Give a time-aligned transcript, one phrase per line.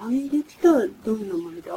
[0.00, 1.72] 俳歴とはどんなものだ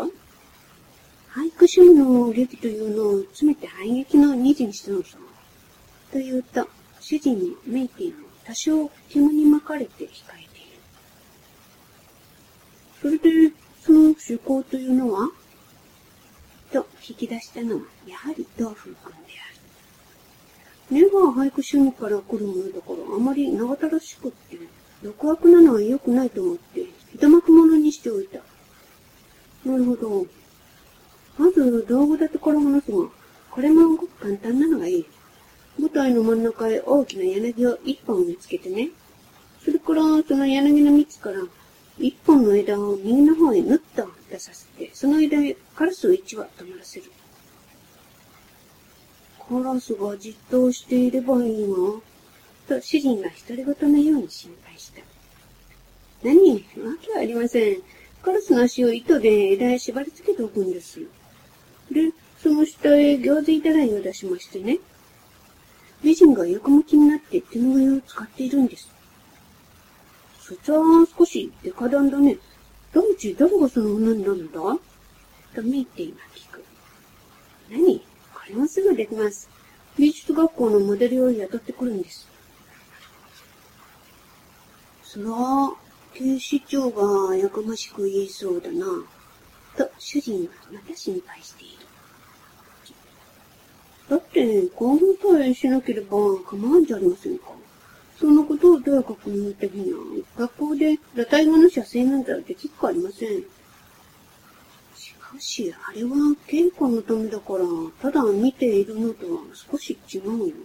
[1.29, 5.17] 俳句趣味の歴というのを詰めて俳劇の二次にしたのさ。
[6.11, 6.67] というと、
[6.99, 10.59] 主人にメイティも多少煙に巻かれて控えて
[13.09, 13.19] いる。
[13.19, 15.29] それで、その趣向というのは
[16.71, 19.33] と引き出したのは、やはり道風君で
[20.89, 21.01] ある。
[21.01, 24.57] 根が俳句趣味から来るものだから、あまり長たらしくって、
[25.03, 27.76] 独悪なのは良くないと思って、一幕物にしておいた。
[27.76, 27.76] な
[29.77, 30.25] るほど。
[31.37, 33.07] まず、道具立てから話すが、
[33.51, 35.05] これもごく簡単なのがいい。
[35.79, 38.89] 舞台の真ん中へ大きな柳を一本見つけてね。
[39.63, 41.37] それから、その柳の蜜から、
[41.99, 47.11] 一本の枝を右の方へぬっと出させて、その枝へカラスを一羽止まらせる。
[49.49, 51.75] カラスがじっとしていればいいが、
[52.67, 55.01] と主人が独り言のように心配した。
[56.23, 56.53] 何？
[56.53, 56.59] わ
[57.01, 57.77] けありません。
[58.21, 61.07] カラスの足を糸で枝へ縛り付けておくんですよ。
[61.91, 64.79] で、その下へ餃子いたらいを出しましてね。
[66.03, 68.89] 美人が横向きになって手の上を使っているんです。
[70.39, 70.79] そちは
[71.17, 72.37] 少しデカダンだね。
[72.93, 74.59] どうち誰がその女になるんだ？
[75.55, 76.63] と見て今聞く。
[77.69, 77.99] 何？
[78.33, 79.49] これもすぐできます。
[79.97, 82.27] 美術学校のモデルを雇ってくるんです。
[85.03, 85.25] そら、
[86.13, 88.85] 警視庁がやかましく言いそうだな。
[89.77, 91.77] と主人はまた心配している。
[94.09, 97.45] だって、興奮さえしなければ構わんじゃありませんか。
[98.19, 99.93] そんなことをとやかく言った日に、
[100.37, 103.43] 学校で裸体語の写生なんてできっこありません。
[104.95, 106.09] しかし、あれは
[106.47, 107.65] 稽古のためだから、
[108.01, 110.55] ただ見ているのとは少し違うよ。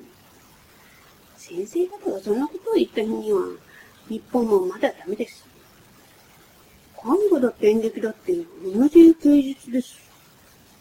[1.37, 3.41] 先生方がそんなことを言った日には、
[4.09, 5.45] 日本もまだダメです。
[7.01, 8.33] 看護だって演劇だって
[8.65, 9.97] 同じ芸術です。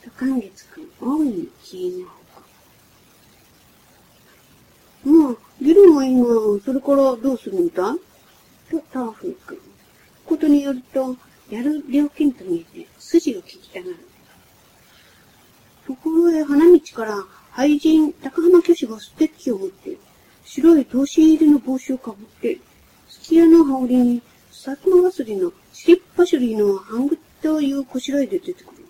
[0.03, 2.43] と寛月くん、大いに消えぬほか。
[5.03, 6.25] まあ、議論はいいが、
[6.63, 7.95] それからどうするんだ？
[8.69, 9.59] と、ターフー君。
[10.25, 11.15] ことによると、
[11.49, 13.97] やる料金と見えて、筋を聞きたがる。
[15.87, 17.17] ところへ花道から
[17.51, 19.97] 俳人高浜巨子がステッキを持って、
[20.45, 22.59] 白い頭身入りの帽子をかぶって、
[23.21, 24.21] すき家の羽織に、
[24.51, 28.83] 薩摩わすりのシリッパシュリーの半グというこしらえで出てくる。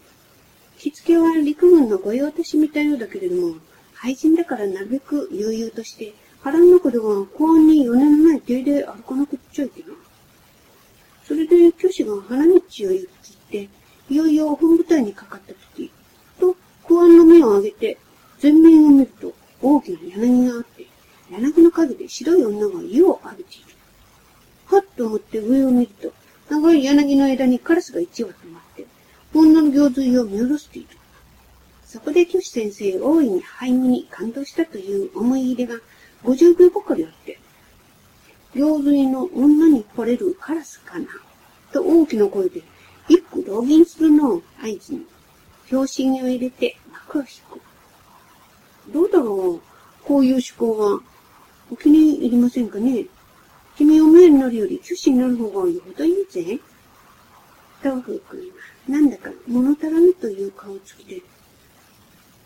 [0.78, 3.56] 着付けは陸軍の御用達みたいようだけれども、
[3.94, 9.92] 廃人だからなるべく悠々として、腹の中では公安に4年前手で歩かなくっちゃいけない。
[11.28, 13.70] それで、教師が花道を行って、
[14.10, 15.92] いよいよ本部隊にかかった時、
[16.40, 17.98] と、公安の目を上げて、
[18.42, 20.88] 前面を見ると、大きな柳があって、
[21.30, 23.61] 柳の陰で白い女が湯を浴びている。
[25.02, 26.14] と思って上を見ると、
[26.48, 28.86] 長い柳の枝にカラスが一羽止まって、
[29.34, 30.90] 女の行水を見下ろしている。
[31.84, 35.82] そこで教師先生大いに灰身に感動したという思い入れが
[36.24, 37.40] 50秒ばかりあって、
[38.54, 41.08] 行水の女に惚れるカラスかな、
[41.74, 42.62] と大きな声で、
[43.10, 45.08] 一句浪銀するのを合図に、
[45.68, 47.60] 拍子木を入れて幕を引く。
[48.94, 51.00] どうだろうこういう思考は、
[51.72, 53.08] お気に入りませんかね？
[53.82, 56.60] 君お前になるより教師になる方がよほどいいぜ。
[57.82, 58.46] 東風君は、
[58.88, 61.24] なんだか物足らぬという顔つきで、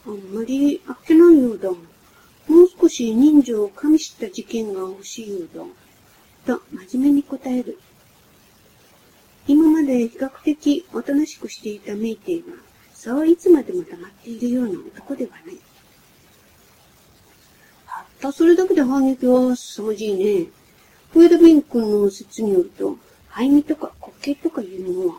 [0.08, 1.70] あんまりあっけないようだ。
[1.72, 1.78] も
[2.64, 5.50] う少し人情を加味した事件が欲しいよう
[6.46, 6.56] だ。
[6.58, 7.80] と真面目に答える。
[9.46, 12.56] 今まで比較的おとなしくしていたメイテイは、
[12.94, 15.58] そういつまでも黙っているような男ではない。
[17.86, 20.48] たったそれだけで反撃は凄まじいね。
[21.16, 22.98] フエダビン君の説によると、
[23.30, 25.16] 肺味とか滑稽とかいうものは、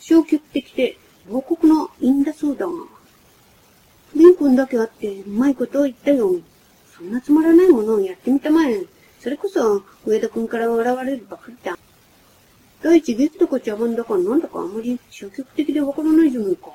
[0.00, 0.98] 消極的で
[1.30, 2.72] 亡国の因だそうだが、
[4.16, 6.34] ビン君だけあって、うまいことを言ったよ。
[6.98, 8.86] そんなつまらないものをやってみたまえ。
[9.20, 11.78] それこそ、上田君から笑われるばかりだ。
[12.82, 16.72] 第一、月とか茶番だかなんだかあまり消極的でわからないじゃないか。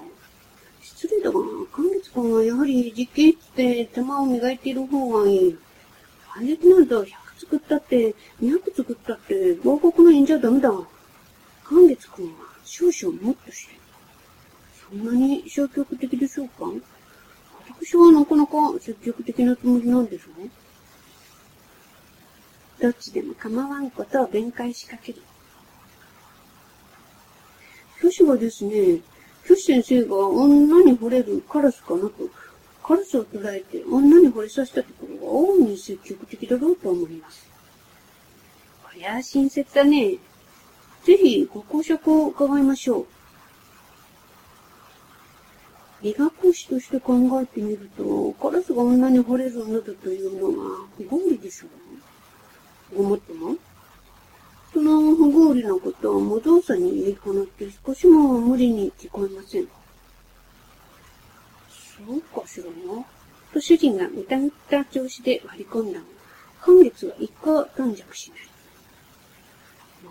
[0.81, 1.39] 失礼だが、
[1.73, 5.57] 寛月君はやはり実験室で手間を磨いている方がいい。
[6.29, 7.03] 反撃なんだ、
[7.41, 10.71] 作ったって、200作ったって、合格の縁じゃダメだ。
[11.63, 12.31] 寛月君は
[12.63, 13.73] 少々もっとして。
[14.89, 16.65] そんなに消極的でしょうか？
[17.79, 20.49] 私はなかなか積極的なつもりなんですね。
[22.79, 25.21] どっちでも構わんことを弁解しかける。
[28.01, 28.99] 教師はですね、
[29.47, 32.13] 教師先生が女に惚れるカラスかなと
[32.83, 37.47] カラスを捉えて女に惚れさせたところ大いに積極的だろうと思います。
[38.83, 40.17] こりゃ親切だね。
[41.05, 43.05] ぜひご講釈を伺いましょう。
[46.03, 51.67] 理学史として考えてみると、カラスが女に惚れるなどというのは不合理でしょ
[52.93, 52.97] う。
[52.97, 53.55] ごもっとも
[54.73, 59.67] その不合理なことを無造作に言い放って少しも無理に聞こえません。
[61.69, 63.05] そうかしらな。
[63.53, 66.05] と主人が疑った調子で割り込んだが、
[66.59, 68.39] 半月は一向頓着しない。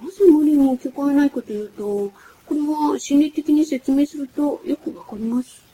[0.04, 2.12] なぜ無理に聞こえないかというと、
[2.46, 5.69] これは心理的に説明するとよくわかります。